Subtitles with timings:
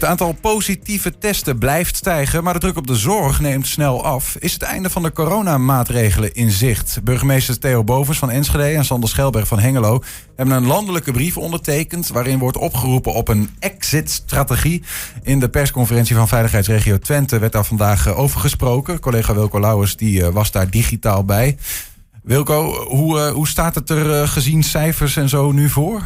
[0.00, 4.36] Het aantal positieve testen blijft stijgen, maar de druk op de zorg neemt snel af.
[4.38, 7.00] Is het einde van de coronamaatregelen in zicht?
[7.04, 10.02] Burgemeester Theo Bovens van Enschede en Sander Schelberg van Hengelo
[10.36, 14.82] hebben een landelijke brief ondertekend waarin wordt opgeroepen op een exit-strategie.
[15.22, 19.00] In de persconferentie van Veiligheidsregio Twente werd daar vandaag eh, over gesproken.
[19.00, 21.56] Collega Wilco Lauwers die eh, was daar digitaal bij.
[22.22, 26.02] Wilco, hoe, uh, hoe staat het er gezien cijfers en zo nu voor?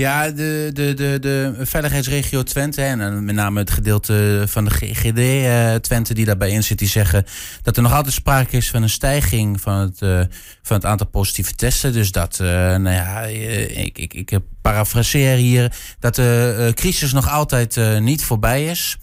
[0.00, 5.18] Ja, de, de, de, de veiligheidsregio Twente en met name het gedeelte van de GGD
[5.18, 7.24] uh, Twente die daarbij in zit, die zeggen
[7.62, 10.20] dat er nog altijd sprake is van een stijging van het, uh,
[10.62, 11.92] van het aantal positieve testen.
[11.92, 18.00] Dus dat, uh, nou ja, ik, ik, ik parafraseer hier, dat de crisis nog altijd
[18.00, 18.98] niet voorbij is.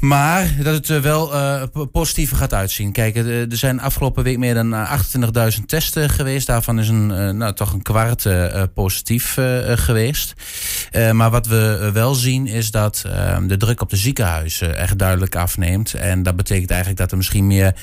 [0.00, 2.92] Maar dat het er wel uh, positiever gaat uitzien.
[2.92, 4.74] Kijk, er zijn afgelopen week meer dan
[5.58, 6.46] 28.000 testen geweest.
[6.46, 8.28] Daarvan is een, nou, toch een kwart
[8.74, 10.34] positief geweest.
[11.12, 15.36] maar wat we wel zien is dat ehm, de druk op de ziekenhuizen echt duidelijk
[15.36, 15.94] afneemt.
[15.94, 17.74] En dat betekent eigenlijk dat er misschien meer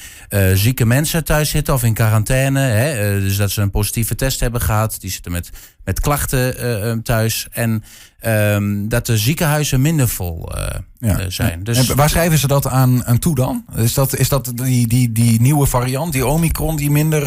[0.53, 2.59] zieke mensen thuis zitten of in quarantaine.
[2.59, 3.19] Hè?
[3.19, 4.97] dus dat ze een positieve test hebben gehad.
[4.99, 5.49] Die zitten met,
[5.87, 7.47] met klachten thuis.
[7.51, 7.83] En
[8.25, 10.67] um, dat de ziekenhuizen minder vol uh,
[10.99, 11.29] ja.
[11.29, 11.63] zijn.
[11.63, 13.65] Dus, en waar schrijven ze dat aan, aan toe dan?
[13.75, 17.21] Is dat, is dat die, die, die nieuwe variant, die Omicron, die minder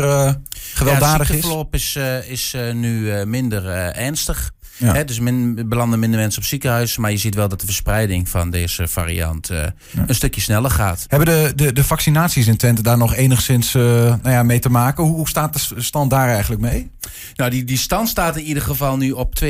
[0.75, 1.97] gewelddadig ja, het is?
[2.29, 4.53] Is, uh, nu minder ernstig.
[4.81, 5.05] Ja.
[5.05, 7.01] dus min, belanden minder mensen op ziekenhuizen.
[7.01, 9.63] Maar je ziet wel dat de verspreiding van deze variant uh,
[10.07, 11.05] een stukje sneller gaat.
[11.09, 14.71] Hebben de, de, de vaccinaties in Twente daar nog enigszins uh, nou ja, mee te
[14.71, 15.05] maken?
[15.05, 16.91] Hoe, hoe staat de stand daar eigenlijk mee?
[17.37, 19.49] Nou, die, die stand staat in ieder geval nu op 254.000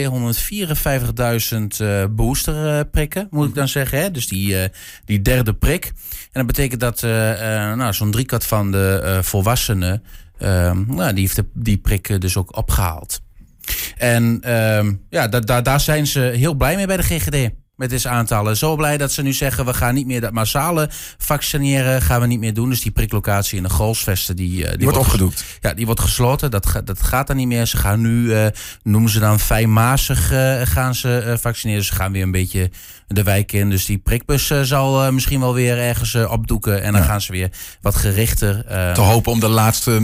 [1.80, 4.00] uh, boosterprikken, moet ik dan zeggen.
[4.00, 4.10] Hè?
[4.10, 4.64] Dus die, uh,
[5.04, 5.84] die derde prik.
[6.20, 10.02] En dat betekent dat nou, zo'n driekwart van de volwassenen...
[10.38, 13.20] nou, die heeft de, die prik dus ook opgehaald.
[14.00, 17.50] En uh, ja, da daar zijn ze heel blij mee bij de GGD.
[17.76, 18.56] Met deze aantallen.
[18.56, 22.02] Zo blij dat ze nu zeggen: we gaan niet meer dat massale vaccineren.
[22.02, 22.68] Gaan we niet meer doen.
[22.68, 24.36] Dus die priklocatie in de Golsvesten.
[24.36, 25.44] Die, die, die wordt opgedoekt.
[25.60, 26.50] Ja, die wordt gesloten.
[26.50, 27.66] Dat, ga, dat gaat dan niet meer.
[27.66, 28.46] Ze gaan nu, uh,
[28.82, 31.84] noemen ze dan fijnmazig, uh, gaan ze uh, vaccineren.
[31.84, 32.70] Ze gaan weer een beetje
[33.06, 33.70] de wijk in.
[33.70, 36.82] Dus die prikbus zal misschien wel weer ergens opdoeken.
[36.82, 37.06] En dan ja.
[37.06, 38.64] gaan ze weer wat gerichter.
[38.94, 40.00] Te hopen om de laatste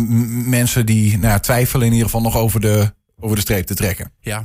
[0.47, 4.13] mensen die nou, twijfelen, in ieder geval nog over de over de streep te trekken.
[4.21, 4.45] Ja.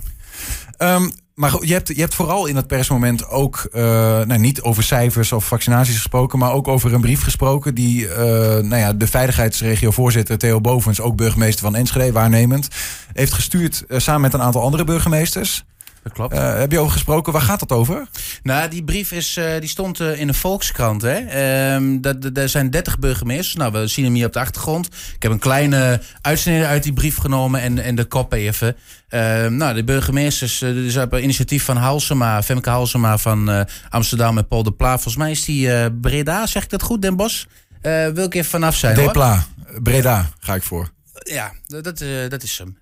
[0.78, 3.82] Um, maar je hebt, je hebt vooral in het persmoment ook uh,
[4.22, 8.16] nou, niet over cijfers of vaccinaties gesproken, maar ook over een brief gesproken die uh,
[8.16, 12.68] nou ja, de veiligheidsregio-voorzitter Theo Bovens, ook burgemeester van Enschede, waarnemend,
[13.14, 15.66] heeft gestuurd uh, samen met een aantal andere burgemeesters.
[16.04, 16.34] Dat klopt.
[16.34, 17.34] Uh, heb je over gesproken?
[17.34, 18.08] Waar gaat dat over?
[18.44, 21.02] Nou, die brief is, uh, die stond uh, in de Volkskrant.
[21.02, 21.74] Hè?
[21.76, 23.56] Um, dat, er zijn 30 burgemeesters.
[23.56, 24.86] Nou, we zien hem hier op de achtergrond.
[25.16, 28.76] Ik heb een kleine uitsnede uit die brief genomen en, en de kop even.
[29.10, 34.64] Ehm, nou, de burgemeesters, dus op initiatief van Halsema, Femke Halsema van Amsterdam en Paul
[34.64, 34.94] de Pla.
[34.94, 37.46] Volgens mij is die Breda, zeg ik dat goed, Den Bosch?
[37.82, 39.46] wil ik even vanaf zijn De Pla,
[39.82, 40.90] Breda ga ik voor
[41.24, 42.78] ja, dat, uh, dat is hem.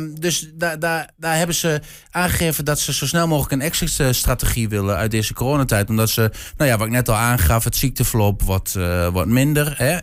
[0.00, 4.68] Uh, dus daar, daar, daar hebben ze aangegeven dat ze zo snel mogelijk een exit-strategie
[4.68, 5.88] willen uit deze coronatijd.
[5.88, 9.74] Omdat ze, nou ja, wat ik net al aangaf, het ziekteverloop wordt, uh, wordt minder.
[9.76, 9.94] Hè?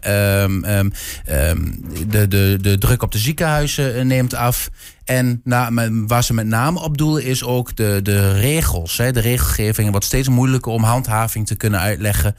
[0.42, 0.62] Um,
[2.08, 4.70] de, de, de druk op de ziekenhuizen eh, neemt af.
[5.06, 5.42] En
[6.08, 8.98] waar ze met name op doelen is ook de, de regels.
[8.98, 9.12] Hè?
[9.12, 12.36] De regelgeving wordt steeds moeilijker om handhaving te kunnen uitleggen.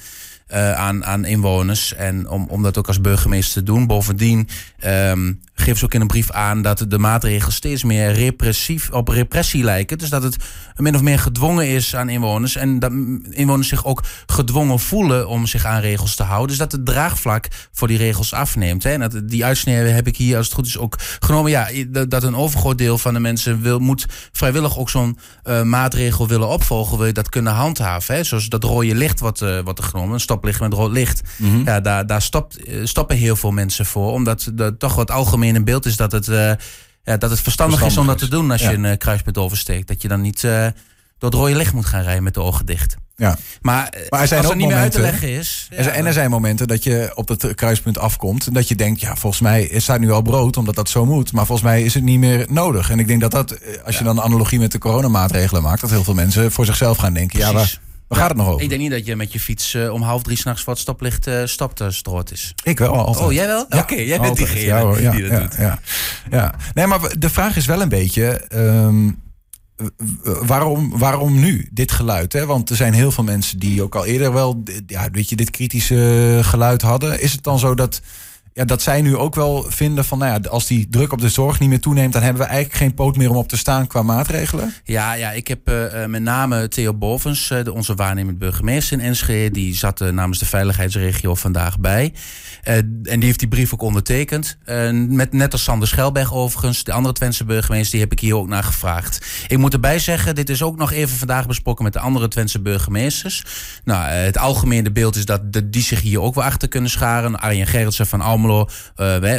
[0.53, 1.94] Uh, aan, aan inwoners.
[1.94, 3.87] En om, om dat ook als burgemeester te doen.
[3.87, 4.49] Bovendien
[4.87, 9.09] um, geven ze ook in een brief aan dat de maatregelen steeds meer repressief op
[9.09, 9.98] repressie lijken.
[9.98, 10.37] Dus dat het
[10.77, 12.56] min of meer gedwongen is aan inwoners.
[12.56, 12.93] En dat
[13.31, 16.48] inwoners zich ook gedwongen voelen om zich aan regels te houden.
[16.48, 18.83] Dus dat het draagvlak voor die regels afneemt.
[18.83, 18.91] Hè.
[18.91, 21.50] En dat, die uitsnede heb ik hier als het goed is ook genomen.
[21.50, 21.69] Ja,
[22.09, 26.49] dat een overgroot deel van de mensen wil, moet vrijwillig ook zo'n uh, maatregel willen
[26.49, 26.97] opvolgen.
[26.99, 28.15] Wil je dat kunnen handhaven.
[28.15, 28.25] Hè.
[28.25, 30.15] Zoals dat rode licht wat, uh, wat er genomen.
[30.15, 31.22] Een stoplicht met rood licht.
[31.37, 31.65] Mm -hmm.
[31.65, 34.12] Ja, daar, daar stopt, stoppen heel veel mensen voor.
[34.12, 36.27] Omdat er toch wat algemeen in beeld is dat het,
[37.05, 38.71] ja, dat het verstandig, is om dat te doen als ja.
[38.71, 39.89] je een kruispunt oversteekt.
[39.89, 40.47] Dat je dan niet
[41.19, 42.97] door het rode licht moet gaan rijden met de ogen dicht.
[43.16, 43.37] Ja.
[43.60, 45.68] Maar, maar er zijn als ook er niet momenten, meer uit te leggen is.
[45.71, 48.47] Ja, en er zijn momenten dat je op het kruispunt afkomt.
[48.47, 51.04] En dat je denkt, ja, volgens mij is staat nu al brood, omdat dat zo
[51.04, 51.33] moet.
[51.33, 52.91] Maar volgens mij is het niet meer nodig.
[52.91, 53.51] En ik denk dat dat,
[53.84, 53.98] als ja.
[53.98, 57.15] je dan een analogie met de coronamaatregelen maakt, dat heel veel mensen voor zichzelf gaan
[57.15, 57.39] denken.
[57.39, 57.53] Precies.
[57.53, 58.62] Ja, waar, Waar gaat het nog over?
[58.62, 61.27] Ik denk niet dat je met je fiets uh, om half drie s'nachts het stoplicht
[61.27, 62.54] uh, stopt als het rood is.
[62.62, 63.24] Ik wel, altijd.
[63.24, 63.66] Oh, jij wel?
[63.69, 65.57] Ja, Oké, okay, jij bent diegene ja, hoor, ja, die dat ja, doet.
[65.59, 65.78] Ja,
[66.30, 66.54] ja.
[66.74, 68.45] Nee, maar de vraag is wel een beetje...
[68.54, 69.24] Um,
[70.23, 72.33] waarom, waarom nu dit geluid?
[72.33, 72.47] Hè?
[72.47, 74.63] Want er zijn heel veel mensen die ook al eerder wel...
[74.87, 77.21] Ja, weet je, dit kritische geluid hadden.
[77.21, 78.01] Is het dan zo dat
[78.57, 81.29] ja, dat zij nu ook wel vinden van, nou ja, als die druk op de
[81.29, 83.87] zorg niet meer toeneemt, dan hebben we eigenlijk geen poot meer om op te staan
[83.87, 84.75] qua maatregelen?
[84.85, 89.05] Ja, ja ik heb uh, met name Theo Bovens, uh, de, onze waarnemend burgemeester in
[89.05, 92.13] Enschede, die zat namens de veiligheidsregio vandaag bij.
[92.63, 94.59] en die heeft die brief ook ondertekend.
[95.09, 98.49] met, net als Sander Schelberg overigens, de andere Twentse burgemeester, die heb ik hier ook
[98.49, 99.27] naar gevraagd.
[99.49, 102.61] Ik moet erbij zeggen, dit is ook nog even vandaag besproken met de andere Twentse
[102.61, 103.45] burgemeesters.
[103.85, 107.41] Nou, het algemene beeld is dat die zich hier ook wel achter kunnen scharen.
[107.41, 108.69] Arjen Gerritsen van Almelo Almelo,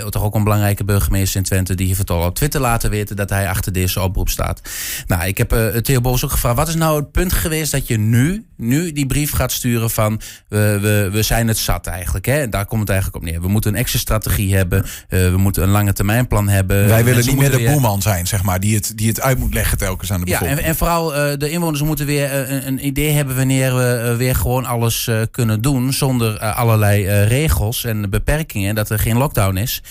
[0.04, 2.90] uh, toch ook een belangrijke burgemeester in Twente, die heeft het al op Twitter laten
[2.90, 4.62] weten dat hij achter deze oproep staat.
[5.08, 7.88] Nou, ik heb uh, Theo Bos ook gevraagd, wat is nou het punt geweest dat
[7.88, 12.26] je nu, nu die brief gaat sturen van we, we, we zijn het zat eigenlijk.
[12.26, 12.50] Hè?
[12.50, 13.42] Daar komt het eigenlijk op neer.
[13.42, 16.88] We moeten een extra strategie hebben, uh, we moeten een lange termijn plan hebben.
[16.88, 19.54] Wij willen niet meer de boeman zijn, zeg maar, die het, die het uit moet
[19.54, 20.58] leggen telkens aan de bevolking.
[20.58, 24.36] Ja, en, en vooral de inwoners moeten weer een, een, idee hebben wanneer we weer
[24.36, 28.76] gewoon alles kunnen doen zonder allerlei regels en beperkingen.
[28.76, 29.82] Dat er geen lockdown is.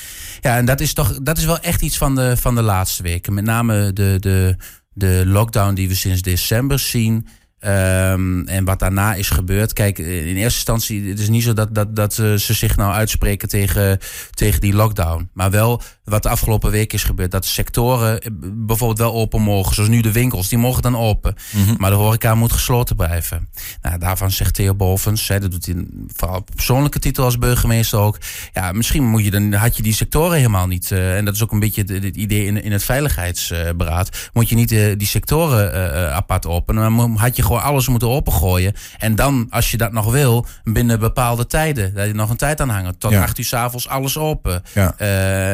[0.41, 3.03] Ja, en dat is toch dat is wel echt iets van de, van de laatste
[3.03, 3.35] weken.
[3.35, 4.57] Met name de, de,
[4.93, 7.29] de lockdown die we sinds december zien.
[7.61, 9.73] Um, en wat daarna is gebeurd.
[9.73, 13.49] Kijk, in eerste instantie, het is niet zo dat, dat, dat ze zich nou uitspreken
[13.49, 13.99] tegen,
[14.35, 15.31] tegen die lockdown.
[15.33, 17.31] Maar wel wat de afgelopen week is gebeurd.
[17.31, 19.75] Dat sectoren eh, bijvoorbeeld wel open mogen.
[19.75, 21.35] Zoals nu de winkels, die mogen dan open.
[21.53, 21.75] Mhm.
[21.79, 23.49] Maar de horeca moet gesloten blijven.
[23.83, 27.99] Nou, daarvan zegt Theo Bovens, hè, dat doet hij vooral op persoonlijke titel als burgemeester
[27.99, 28.19] ook.
[28.53, 30.91] Ja, misschien moet je dan, had je die sectoren helemaal niet.
[30.91, 34.31] Uh, en dat is ook een beetje het, idee in, in het veiligheidsberaad.
[34.33, 36.95] moet je niet uh, die sectoren uh, apart openen.
[36.95, 38.75] Maar had je gewoon alles moeten opengooien.
[38.99, 41.95] En dan, als je dat nog wil, binnen bepaalde tijden.
[41.95, 42.99] Dat je nog een tijd aan hangen.
[42.99, 43.23] Tot ja.
[43.23, 44.63] acht uur s'avonds alles open.
[44.75, 44.95] Ja.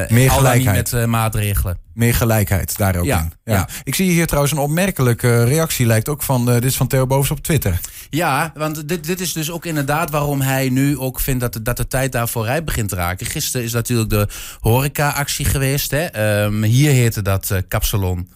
[0.08, 0.76] Meer gelijkheid.
[0.76, 1.78] met uh, maatregelen.
[1.94, 3.32] Meer gelijkheid daar ook ja, in.
[3.44, 3.68] Ja.
[3.84, 7.06] Ik zie hier trouwens een opmerkelijke reactie, lijkt ook van, uh, dit is van Theo
[7.06, 7.80] Boos op Twitter.
[8.10, 11.62] Ja, want dit, dit is dus ook inderdaad waarom hij nu ook vindt dat de,
[11.62, 13.26] dat de tijd daar vooruit begint te raken.
[13.26, 14.28] Gisteren is natuurlijk de
[14.60, 15.90] horeca-actie geweest.
[15.90, 16.42] Hè.
[16.44, 18.30] Um, hier heette dat Kapsalon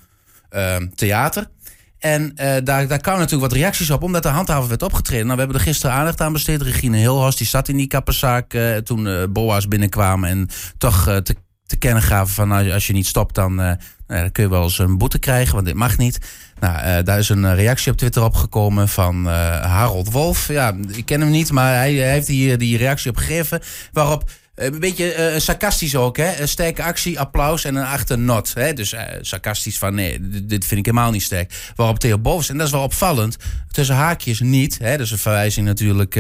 [0.51, 1.49] um, Theater.
[1.99, 5.25] En uh, daar, daar kwamen natuurlijk wat reacties op, omdat de handhaver werd opgetreden.
[5.25, 6.63] Nou, we hebben er gisteren aandacht aan besteed.
[6.63, 10.49] Regine Hilhorst, die zat in die kappenzaak uh, toen uh, BOA's binnenkwamen en
[10.79, 13.73] toch te te kennen gaven van nou, als je niet stopt, dan, uh,
[14.07, 16.19] dan kun je wel eens een boete krijgen, want dit mag niet.
[16.61, 20.49] Nou, daar is een reactie op Twitter opgekomen van Harold Wolf.
[20.49, 23.61] Ja, ik ken hem niet, maar hij, hij heeft die, die reactie opgegeven.
[23.93, 26.47] Waarop een beetje uh, sarcastisch ook, hè?
[26.47, 28.55] Sterke actie, applaus en een achter not.
[28.55, 28.73] Hè?
[28.73, 31.73] Dus sarcastisch van nee, dit vind ik helemaal niet sterk.
[31.75, 33.37] Waarop Theo Bovens, en dat is wel opvallend,
[33.71, 34.79] tussen haakjes niet.
[34.79, 34.97] Hè?
[34.97, 36.15] Dus een verwijzing natuurlijk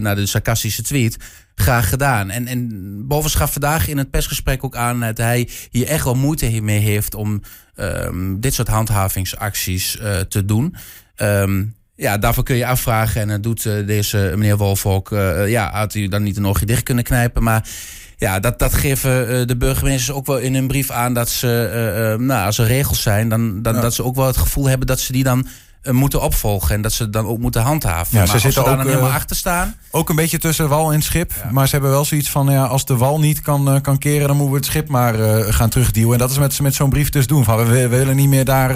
[0.00, 1.16] naar de sarcastische tweet
[1.54, 2.30] graag gedaan.
[2.30, 2.68] En, en
[3.06, 6.80] Bovens gaf vandaag in het persgesprek ook aan dat hij hier echt wel moeite mee
[6.80, 7.42] heeft om
[7.76, 9.98] um, dit soort handhavingsacties
[10.28, 10.76] te doen.
[11.16, 13.20] Um, ja, daarvoor kun je afvragen.
[13.20, 15.10] En dat doet uh, deze meneer Wolf ook.
[15.10, 17.42] Uh, ja, had hij dan niet een oogje dicht kunnen knijpen.
[17.42, 17.68] Maar
[18.16, 21.14] ja, dat, dat geven de burgemeesters ook wel in hun brief aan.
[21.14, 24.68] Dat ze, nou, als er regels zijn, dan, dan dat ze ook wel het gevoel
[24.68, 25.46] hebben dat ze die dan
[25.90, 26.74] moeten opvolgen.
[26.74, 28.12] En dat ze dan ook moeten handhaven.
[28.12, 29.76] Ja, maar ze zitten daar ook, dan helemaal uh, achter staan.
[29.90, 31.32] Ook een beetje tussen wal en schip.
[31.42, 31.50] Ja.
[31.50, 34.26] Maar ze hebben wel zoiets van, ja, als de wal niet kan, uh, kan keren,
[34.26, 35.14] dan moeten we het schip maar
[35.52, 36.12] gaan terugduwen.
[36.12, 37.44] En dat is met, met zo'n brief dus doen.
[37.44, 38.74] Van, we, we willen niet meer daar,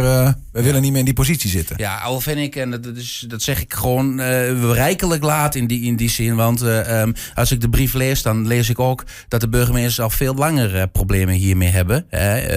[0.52, 1.76] we willen niet meer in die positie zitten.
[1.78, 4.20] Ja, al vind ik, en dat, is, dat zeg ik gewoon
[4.72, 6.36] rijkelijk laat in die, in die zin.
[6.36, 10.10] Want um, als ik de brief lees, dan lees ik ook dat de burgemeesters al
[10.10, 12.06] veel langer problemen hiermee hebben.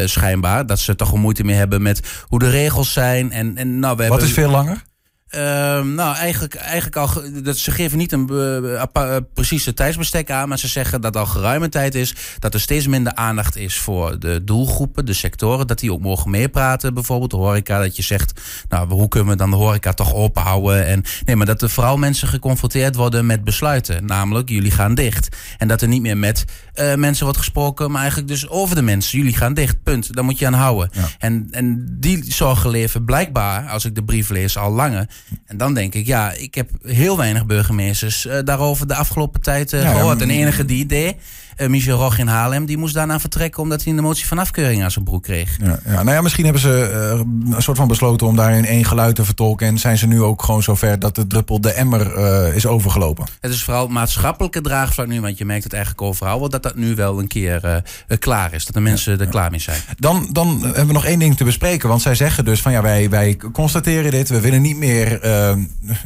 [0.06, 0.66] schijnbaar.
[0.66, 3.32] Dat ze toch een moeite mee hebben met hoe de regels zijn.
[3.32, 4.89] En, en nou, we Wat hebben, veel langer?
[5.36, 7.10] Um, nou, eigenlijk, eigenlijk al.
[7.44, 10.50] Dat, ze geven niet een uh, precieze tijdsbestek aan.
[10.50, 12.16] Maar ze zeggen dat al geruime tijd is.
[12.40, 15.68] Dat er steeds minder aandacht is voor de doelgroepen, de sectoren.
[15.68, 16.94] Dat die ook mogen meepraten.
[16.94, 17.80] Bijvoorbeeld de horeca.
[17.80, 18.42] Dat je zegt.
[18.70, 20.86] Nou, hoe kunnen we dan de horeca toch openhouden?
[20.86, 24.06] En, nee, maar dat er vooral mensen geconfronteerd worden met besluiten.
[24.06, 25.38] Namelijk, jullie gaan dicht.
[25.58, 26.46] En dat er niet meer met
[26.76, 27.92] uh, mensen wordt gesproken.
[27.92, 29.18] Maar eigenlijk dus over de mensen.
[29.18, 29.84] Jullie gaan dicht.
[29.84, 30.14] Punt.
[30.14, 30.90] Daar moet je aan houden.
[30.94, 31.08] Ja.
[31.18, 35.08] En, en die zorgen leven blijkbaar, als ik de brief lees, al langer.
[35.46, 39.74] En dan denk ik, ja, ik heb heel weinig burgemeesters uh, daarover de afgelopen tijd
[39.74, 40.22] uh, ja, gehoord.
[40.22, 41.20] En de enige die deed, uh,
[41.68, 44.92] Michel Roch in Haarlem, die moest daarna vertrekken omdat hij een motie van afkeuring aan
[44.92, 45.58] zijn broek kreeg.
[45.64, 46.04] Ja, ja.
[46.04, 47.12] Nou ja, misschien hebben ze
[47.48, 49.68] uh, een soort van besloten om daarin één geluid te vertolken.
[49.68, 53.26] En zijn ze nu ook gewoon zover dat de druppel de emmer uh, is overgelopen.
[53.40, 56.96] Het is vooral maatschappelijke draagvlak nu, want je merkt het eigenlijk overal dat dat nu
[56.96, 57.84] wel een keer
[58.20, 58.66] klaar is.
[58.66, 59.82] Dat de mensen ja, er klaar mee zijn.
[59.98, 61.90] Dan, dan hebben we nog één ding te bespreken.
[61.90, 64.30] Want zij zeggen dus van ja, wij, wij constateren dit.
[64.30, 65.20] We willen niet meer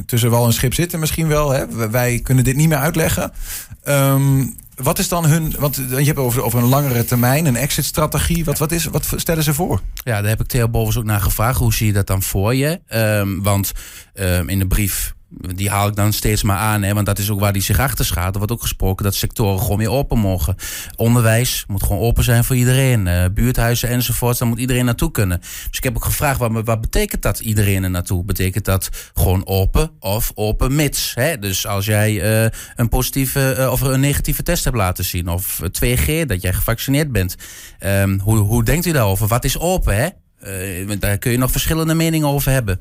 [0.06, 1.50] tussen wal en schip zitten misschien wel.
[1.50, 1.90] Hè.
[1.90, 3.32] Wij kunnen dit niet meer uitleggen.
[3.88, 5.54] Um, wat is dan hun.
[5.58, 8.44] Want je hebt over, over een langere termijn, een exit-strategie.
[8.44, 9.80] Wat, wat, is, wat stellen ze voor?
[9.94, 11.58] Ja, daar heb ik Theo Bovens ook naar gevraagd.
[11.58, 12.80] Hoe zie je dat dan voor je?
[12.94, 13.72] Um, want
[14.14, 17.30] um, in de brief die haal ik dan steeds maar aan, hè, want dat is
[17.30, 18.32] ook waar die zich achter schaat.
[18.32, 20.56] Er wordt ook gesproken dat sectoren gewoon weer open mogen.
[20.96, 23.06] Onderwijs moet gewoon open zijn voor iedereen.
[23.06, 25.38] Uh, buurthuizen enzovoort, daar moet iedereen naartoe kunnen.
[25.40, 28.24] Dus ik heb ook gevraagd, wat, wat betekent dat iedereen er naartoe?
[28.24, 31.12] Betekent dat gewoon open of open mits?
[31.14, 31.38] Hè?
[31.38, 35.60] Dus als jij uh, een positieve uh, of een negatieve test hebt laten zien, of
[35.62, 37.36] 2G, dat jij gevaccineerd bent.
[37.80, 39.26] Um, hoe, hoe denkt u daarover?
[39.26, 40.08] Wat is open, hè?
[40.98, 42.80] daar kun je nog verschillende meningen over hebben.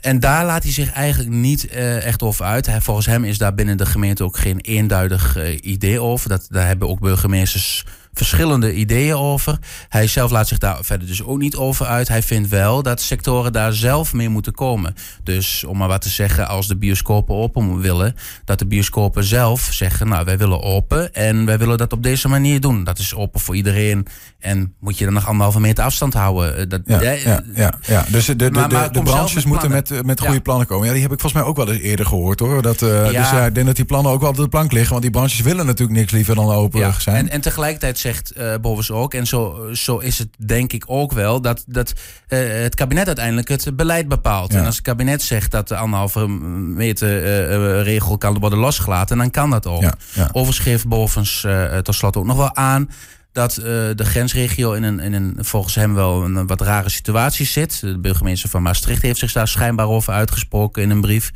[0.00, 2.66] En daar laat hij zich eigenlijk niet uh, echt over uit.
[2.66, 6.28] Hij, volgens hem is daar binnen de gemeente ook geen eenduidig uh, idee over.
[6.28, 7.84] Dat, daar hebben ook burgemeesters
[8.18, 9.58] verschillende ideeën over.
[9.88, 12.08] Hij zelf laat zich daar verder dus ook niet over uit.
[12.08, 14.94] Hij vindt wel dat sectoren daar zelf mee moeten komen.
[15.22, 18.14] Dus om maar wat te zeggen, als de bioscopen open willen,
[18.44, 22.28] dat de bioscopen zelf zeggen, nou wij willen open en wij willen dat op deze
[22.28, 22.84] manier doen.
[22.84, 24.06] Dat is open voor iedereen.
[24.38, 26.56] En moet je dan nog anderhalve meter afstand houden.
[26.56, 29.70] Eh, dat, ja, ja, ja, ja, Dus de, de, maar, maar de, de branches moeten
[29.70, 30.86] met, met goede plannen komen.
[30.86, 32.62] Ja, die heb ik volgens mij ook wel eens eerder gehoord hoor.
[32.62, 34.90] Dat, uh, Dus ja, ik denk dat die plannen ook wel op de plank liggen.
[34.90, 37.16] Want die branches willen natuurlijk niks liever dan open zijn.
[37.16, 41.12] En, en tegelijkertijd zegt uh, Bovens ook, en zo, zo is het denk ik ook
[41.12, 41.92] wel, dat, dat
[42.28, 44.54] uh, het kabinet uiteindelijk het beleid bepaalt.
[44.54, 49.50] En als het kabinet zegt dat de anderhalve meter regel kan worden losgelaten, dan kan
[49.50, 49.92] dat ook.
[50.32, 51.46] Overigens geeft Bovens
[51.82, 52.88] tot slot ook nog wel aan
[53.32, 57.46] dat uh, de grensregio in een, in een volgens hem wel een, wat rare situatie
[57.46, 57.80] zit.
[57.80, 61.30] De burgemeester van Maastricht heeft zich daar schijnbaar over uitgesproken in een brief.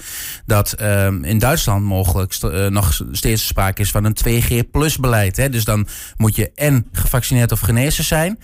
[0.46, 5.36] Dat uh, in Duitsland mogelijk uh, nog steeds sprake is van een 2G plus beleid.
[5.36, 5.48] Hè?
[5.48, 8.38] Dus dan moet je en gevaccineerd of genezen zijn.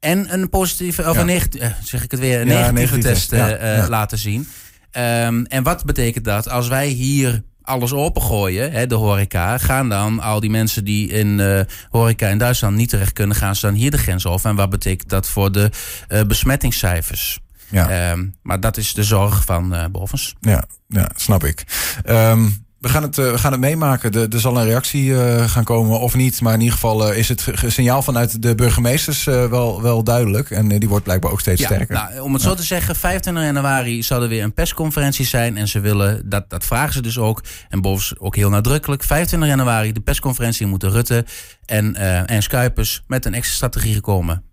[0.00, 1.20] En een positieve, of ja.
[1.20, 4.48] een negatieve, zeg ik het weer, een ja, negatieve, test ja, laten zien.
[4.96, 10.20] Um, en wat betekent dat als wij hier alles opengooien, hè, de horeca, gaan dan
[10.20, 13.74] al die mensen die in uh, horeca in Duitsland niet terecht kunnen, gaan ze dan
[13.74, 14.50] hier de grens over.
[14.50, 15.70] En wat betekent dat voor de
[16.08, 17.38] uh, besmettingscijfers?
[17.68, 18.10] Ja.
[18.10, 20.34] Um, maar dat is de zorg van uh, Bovens.
[20.40, 21.64] Ja, ja, snap ik.
[22.06, 24.12] Um, we gaan het, uh, we gaan het meemaken.
[24.12, 26.40] Er, er zal een reactie uh, gaan komen of niet.
[26.40, 30.50] Maar in ieder geval uh, is het signaal vanuit de burgemeesters wel, wel duidelijk.
[30.50, 31.94] En die wordt blijkbaar ook steeds ja, sterker.
[31.94, 35.56] Nou, om het zo te zeggen, 25 januari zal er weer een persconferentie zijn.
[35.56, 37.42] En ze willen, dat, dat vragen ze dus ook.
[37.68, 39.02] En bovens ook heel nadrukkelijk.
[39.02, 41.24] 25 januari, de persconferentie moeten Rutte
[41.66, 41.94] en,
[42.26, 44.44] en Schuipers met een extra strategie gekomen.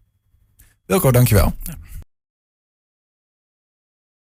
[0.86, 1.56] Wilco, dankjewel.
[1.63, 1.74] Ja.